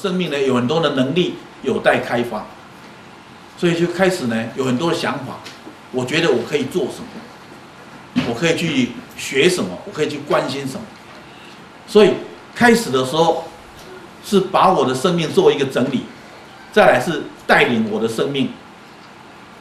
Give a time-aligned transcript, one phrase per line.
[0.00, 2.46] 生命呢有很多的能力有待开发，
[3.56, 5.38] 所以就开始呢有很多的想法，
[5.90, 10.82] 我觉得我可以做什么，我可以去学什么，我可以去关心什么，
[11.86, 12.12] 所以
[12.54, 13.48] 开始的时候
[14.24, 16.04] 是把我的生命做一个整理，
[16.72, 18.52] 再来是带领我的生命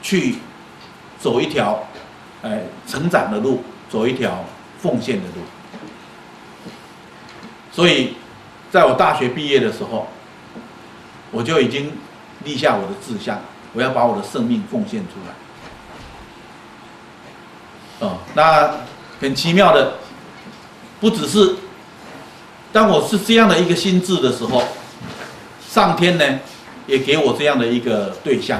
[0.03, 0.35] 去
[1.19, 1.87] 走一条
[2.43, 4.45] 哎成长的路，走一条
[4.79, 5.41] 奉献的路，
[7.71, 8.13] 所以。
[8.69, 10.09] 在我大学毕业的时候，
[11.31, 11.91] 我就已经
[12.43, 13.39] 立下我的志向，
[13.73, 15.33] 我要把我的生命奉献出来。
[18.07, 18.75] 哦，那
[19.19, 19.95] 很奇妙的，
[20.99, 21.55] 不只是
[22.71, 24.63] 当我是这样的一个心智的时候，
[25.67, 26.39] 上天呢
[26.85, 28.59] 也给我这样的一个对象，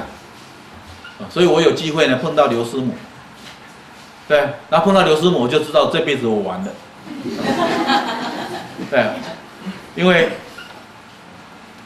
[1.20, 2.92] 啊，所以我有机会呢碰到刘师母，
[4.26, 4.38] 对，
[4.68, 6.72] 然后碰到刘师母，我就知道这辈子我完了，
[8.90, 9.06] 对。
[9.96, 10.32] 因为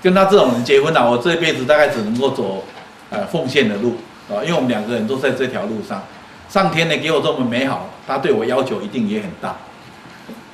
[0.02, 2.64] 跟他这种人结婚了，我这辈子大概只能够走
[3.10, 3.96] 呃奉献的路
[4.28, 6.02] 啊，因为我们两个人都在这条路上，
[6.48, 9.54] 上天呢给我这么美好，他对我要求一定也很大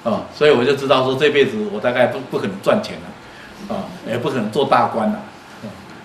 [0.05, 5.19] 啊，所以我就知道说这辈子我大概不不可能赚钱了啊，也不可能做大官了，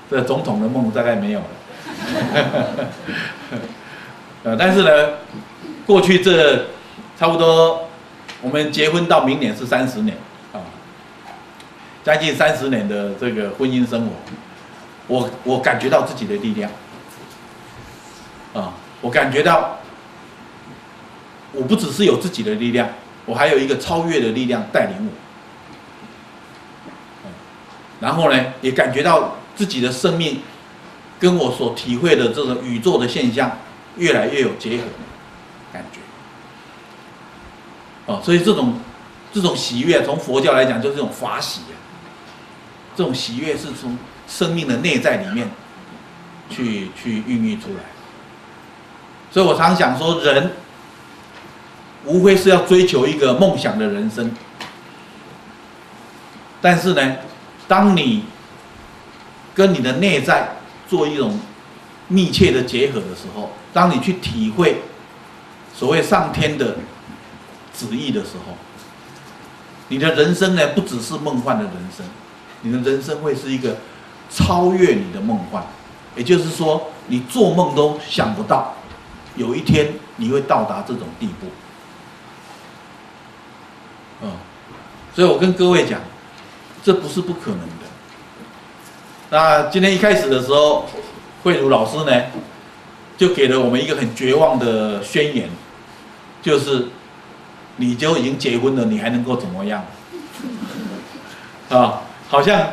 [0.10, 1.46] 这总统的梦大概没有了，
[4.44, 4.90] 呃， 但是呢，
[5.86, 6.68] 过去这
[7.20, 7.90] 差不多
[8.42, 10.16] 我们结婚到明年是三十年。
[12.04, 14.12] 将近三十年的这个婚姻生活，
[15.08, 16.70] 我我感觉到自己的力量，
[18.54, 19.80] 啊，我感觉到，
[21.54, 22.90] 我不只是有自己的力量，
[23.26, 25.10] 我还有一个超越的力量带领
[27.24, 27.30] 我，
[28.02, 30.42] 然后呢，也感觉到自己的生命
[31.18, 33.50] 跟我所体会的这种宇宙的现象
[33.96, 34.84] 越来越有结合
[35.72, 36.00] 感觉，
[38.12, 38.78] 啊，所以这种
[39.32, 41.80] 这种喜悦，从佛教来讲就是这种法喜啊。
[42.96, 45.50] 这种喜悦是从生命的内在里面
[46.50, 47.84] 去去孕育出来，
[49.32, 50.52] 所以我常想说，人
[52.06, 54.32] 无非是要追求一个梦想的人生，
[56.62, 57.16] 但是呢，
[57.68, 58.26] 当你
[59.56, 61.40] 跟你的内在做一种
[62.08, 64.82] 密切的结合的时候，当你去体会
[65.74, 66.78] 所谓上天的
[67.74, 68.56] 旨意的时候，
[69.88, 72.06] 你的人生呢，不只是梦幻的人生。
[72.64, 73.78] 你的人生会是一个
[74.30, 75.62] 超越你的梦幻，
[76.16, 78.74] 也就是说，你做梦都想不到，
[79.36, 81.48] 有一天你会到达这种地步。
[84.24, 84.32] 嗯，
[85.14, 86.00] 所以我跟各位讲，
[86.82, 87.86] 这不是不可能的。
[89.30, 90.86] 那今天一开始的时候，
[91.44, 92.24] 慧如老师呢，
[93.18, 95.50] 就给了我们一个很绝望的宣言，
[96.42, 96.88] 就是
[97.76, 99.84] 你就已经结婚了，你还能够怎么样？
[101.70, 102.02] 啊？
[102.34, 102.68] 好像，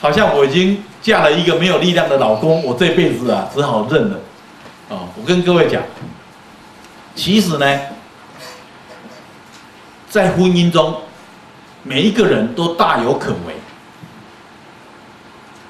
[0.00, 4.18] 好像我已经嫁了一个没有力量的老公，我这辈子啊只好认了。
[4.88, 5.82] 啊，我跟各位讲，
[7.14, 7.80] 其实呢，
[10.08, 10.96] 在婚姻中，
[11.82, 13.54] 每一个人都大有可为。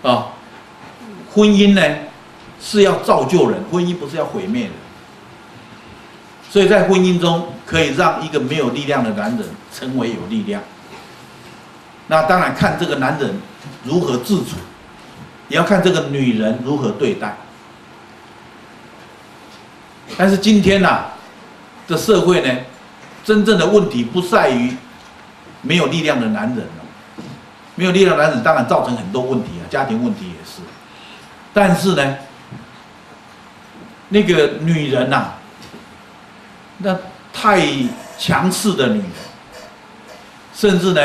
[0.09, 0.29] 啊，
[1.35, 1.83] 婚姻呢
[2.61, 4.73] 是要造就人，婚姻不是要毁灭人。
[6.49, 10.63] 所以在婚姻中，可以让一个没有力量的男人成为有力量。
[12.13, 13.41] 那当然看这个男人
[13.85, 14.57] 如何自处，
[15.49, 17.35] 也要看这个女人如何对待。
[20.19, 21.07] 但是今天呐、
[21.89, 22.55] 这社会呢，
[23.25, 24.77] 真正的问题不在于
[25.63, 26.85] 没有力量的男人了，
[27.77, 30.61] 没有力量男人当然造成很多问题啊，家庭问题也是。
[31.55, 32.17] 但是呢，
[34.11, 35.39] 那个女人呐、啊，
[36.77, 36.95] 那
[37.33, 37.67] 太
[38.19, 39.11] 强势的女人，
[40.53, 41.01] 甚至呢。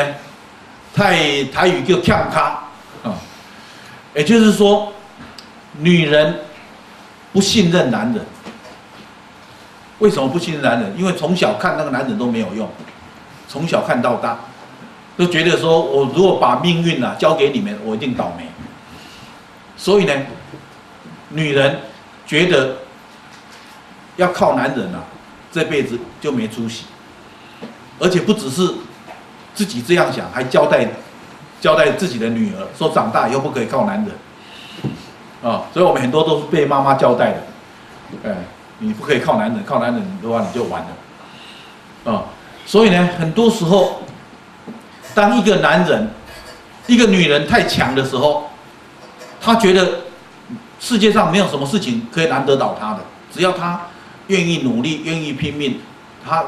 [0.98, 2.58] 台台语叫“跳咖”，
[3.08, 3.14] 啊，
[4.16, 4.92] 也就是说，
[5.78, 6.40] 女人
[7.32, 8.26] 不信任男人。
[10.00, 10.92] 为什么不信任男人？
[10.98, 12.68] 因为从小看那个男人都没有用，
[13.46, 14.40] 从小看到大，
[15.16, 18.44] 都觉得说我如果把命运啊交给你们，我一定倒霉。
[19.76, 20.12] 所以呢，
[21.28, 21.78] 女人
[22.26, 22.76] 觉得
[24.16, 25.04] 要靠男人啊，
[25.52, 26.86] 这辈子就没出息，
[28.00, 28.74] 而且不只是。
[29.58, 30.86] 自己这样想，还交代
[31.60, 34.14] 交代自己的女儿说，长大以后不可以靠男人
[35.42, 37.42] 啊，所以我们很多都是被妈妈交代的，
[38.22, 38.36] 哎，
[38.78, 42.26] 你不可以靠男人，靠男人的话你就完了啊。
[42.64, 44.02] 所以呢，很多时候，
[45.12, 46.08] 当一个男人、
[46.86, 48.48] 一个女人太强的时候，
[49.40, 50.02] 他觉得
[50.78, 53.00] 世界上没有什么事情可以难得倒他的，
[53.34, 53.80] 只要他
[54.28, 55.80] 愿意努力、愿意拼命，
[56.24, 56.44] 他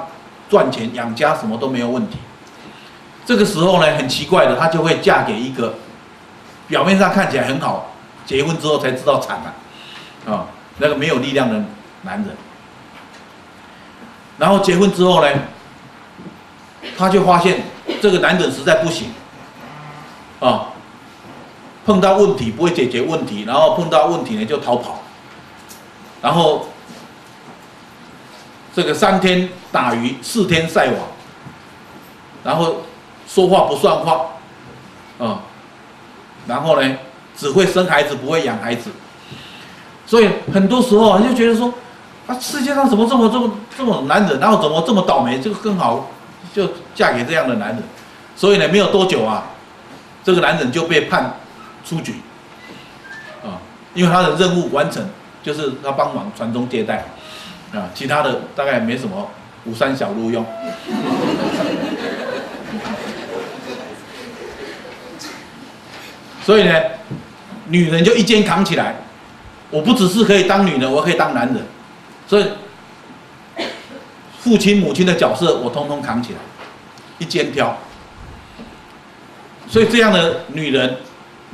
[0.49, 2.19] 赚钱养家什么都没有问题。
[3.25, 5.75] 这个时候呢，很奇怪的，她就会嫁给一个
[6.67, 7.93] 表面上看起来很好，
[8.27, 10.47] 结婚之后才知道惨了，啊，
[10.79, 11.65] 那个没有力量的
[12.03, 12.37] 男人。
[14.39, 15.29] 然后结婚之后呢，
[16.97, 17.63] 她就发现
[18.01, 19.13] 这个男人实在不行，
[20.41, 20.69] 啊，
[21.85, 25.03] 碰到问题不会解决问题，然后碰到问题呢就逃跑，
[26.23, 26.69] 然后
[28.75, 30.97] 这个三天打鱼四天晒网，
[32.43, 32.83] 然后
[33.33, 34.27] 说话不算话，
[35.25, 35.41] 啊，
[36.49, 36.97] 然后呢
[37.37, 38.91] 只会生孩子不会养孩子，
[40.05, 41.73] 所以很多时候啊就觉得说，
[42.27, 46.11] 啊世界上怎么这么这么这么男人，然后怎么这么倒霉，这个更好
[46.53, 47.83] 就嫁给这样的男人，
[48.35, 49.45] 所以呢没有多久啊，
[50.25, 51.37] 这个男人就被判
[51.85, 52.17] 出局，
[53.45, 53.63] 啊，
[53.95, 55.09] 因为他的任务完成，
[55.41, 57.05] 就是他帮忙传宗接代。
[57.73, 59.31] 啊，其他的大概没什么，
[59.65, 60.45] 五山小路用。
[66.43, 66.81] 所以呢，
[67.69, 68.97] 女人就一肩扛起来，
[69.71, 71.67] 我不只是可以当女人，我可以当男人。
[72.27, 72.47] 所以，
[74.39, 76.39] 父亲母亲的角色我通通扛起来，
[77.19, 77.77] 一肩挑。
[79.69, 80.97] 所以这样的女人，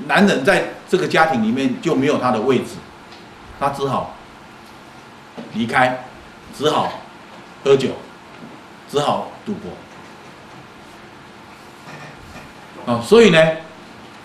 [0.06, 2.76] 男人在这个家庭里面就没有他的位置，
[3.58, 4.14] 他只好。
[5.52, 6.06] 离开，
[6.56, 7.00] 只好
[7.62, 7.90] 喝酒，
[8.90, 9.70] 只好赌博。
[12.90, 13.38] 啊，所以呢，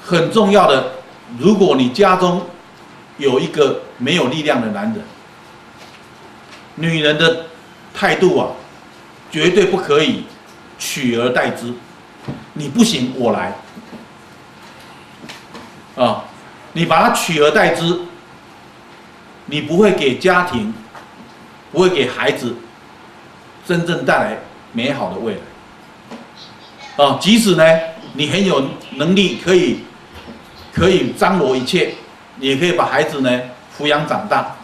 [0.02, 0.92] 很重要的，
[1.38, 2.46] 如果你家中
[3.18, 5.02] 有一个没有力量的男人，
[6.76, 7.46] 女人的
[7.94, 8.50] 态度啊，
[9.32, 10.26] 绝对不可以
[10.78, 11.74] 取而代之。
[12.54, 13.56] 你不行，我来。
[15.96, 16.26] 啊，
[16.74, 18.00] 你把它取而代之，
[19.46, 20.74] 你不会给家庭。
[21.74, 22.54] 不会给孩子
[23.66, 24.38] 真正带来
[24.74, 27.06] 美好的未来。
[27.06, 27.64] 啊，即使呢，
[28.12, 28.62] 你很有
[28.98, 29.80] 能力，可以
[30.74, 31.94] 可以张罗一切，
[32.40, 33.42] 也可以把孩子呢
[33.78, 34.56] 抚养长大。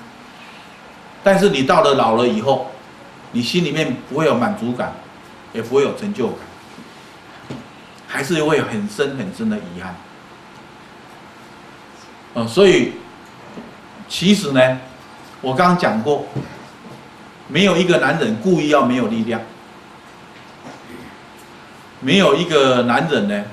[1.24, 2.71] 但是你到了老了以后，
[3.31, 4.94] 你心里面不会有满足感，
[5.54, 6.39] 也不会有成就感，
[8.07, 9.95] 还是会有很深很深的遗憾。
[12.48, 12.94] 所以
[14.07, 14.80] 其实呢，
[15.42, 16.25] 我刚刚讲过。
[17.50, 19.39] 没有一个男人故意要没有力量，
[22.01, 23.45] 没有一个男人呢，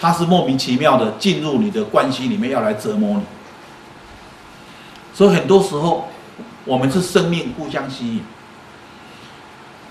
[0.00, 3.22] 他是莫名其妙的进入你的关系里面要来折磨你。
[5.14, 6.08] 所以很多时候，
[6.64, 8.22] 我们是生命互相吸引。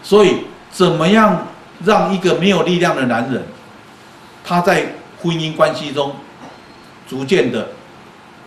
[0.04, 1.48] 所以，怎么样
[1.84, 3.44] 让一个没有力量的男人，
[4.44, 6.16] 他在婚姻关系中
[7.08, 7.70] 逐渐的，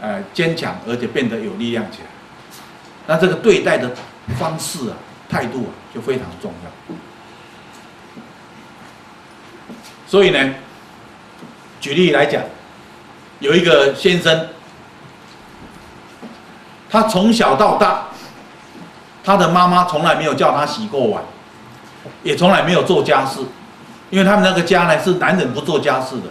[0.01, 2.07] 呃，坚强，而且变得有力量起来？
[3.07, 3.91] 那这个对待的。
[4.39, 4.95] 方式啊，
[5.29, 6.95] 态度啊，就非常重要。
[10.07, 10.55] 所以呢，
[11.81, 12.43] 举例来讲，
[13.39, 14.49] 有一个先生，
[16.91, 18.09] 他从小到大，
[19.25, 21.23] 他的妈妈从来没有叫他洗过碗，
[22.23, 23.41] 也从来没有做家事，
[24.11, 26.29] 因为他们那个家呢是男人不做家事的，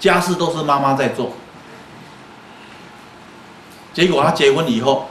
[0.00, 1.32] 家事都是妈妈在做。
[3.92, 5.08] 结果他结婚以后。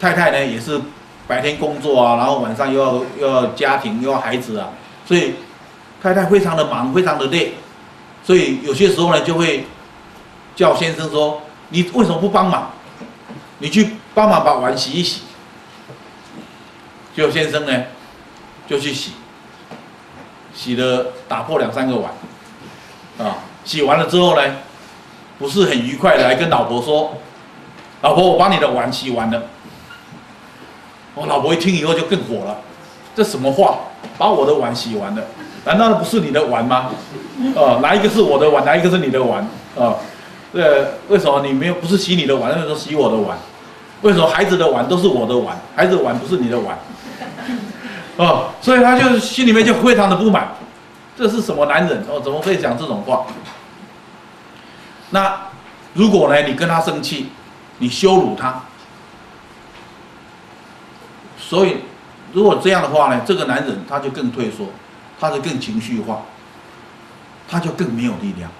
[0.00, 0.80] 太太呢也是
[1.26, 4.68] 白天工作啊，然后晚上又要又要家庭又要孩子啊，
[5.04, 5.34] 所以
[6.02, 7.54] 太太非常的忙，非常的累，
[8.24, 9.66] 所以有些时候呢就会
[10.54, 12.70] 叫先生说：“你为什么不帮忙？
[13.58, 15.22] 你去帮忙把碗洗一洗。”
[17.16, 17.82] 就先生呢
[18.68, 19.12] 就去洗，
[20.54, 22.12] 洗了打破两三个碗，
[23.18, 24.54] 啊，洗完了之后呢
[25.36, 27.16] 不是很愉快的来跟老婆说
[28.02, 29.42] ：“老婆，我把你的碗洗完了。”
[31.16, 32.56] 我老婆一听以后就更火了，
[33.16, 33.78] 这什么话？
[34.16, 35.22] 把我的碗洗完了，
[35.68, 36.90] 难道不是你的碗吗？
[37.54, 39.46] 哦，哪一个是我的碗，哪一个是你的碗？
[39.76, 39.98] 哦，
[40.52, 43.36] 这为什么你没有不是洗你的碗，那都洗我的碗？
[44.02, 46.78] 为什么孩子的碗都是我的碗，孩子的碗不是你的碗？
[48.16, 50.48] 哦，所以他就心里面就非常的不满，
[51.16, 52.02] 这是什么男人？
[52.08, 53.26] 哦，怎么会讲这种话？
[55.10, 55.36] 那
[55.94, 57.28] 如果呢，你跟他生气，
[57.78, 58.62] 你羞辱他。
[61.38, 61.78] 所以，
[62.32, 64.66] 如果这样的话呢，这个男人他就更退缩，
[65.20, 66.22] 他就更情绪化，
[67.48, 68.50] 他就更没有力量。